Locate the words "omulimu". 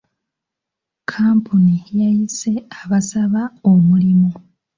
3.71-4.31